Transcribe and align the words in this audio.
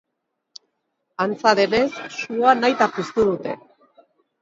Antza 1.27 1.53
denez, 1.61 1.91
sua 2.19 2.57
nahita 2.65 2.91
piztu 2.99 3.31
dute. 3.33 3.59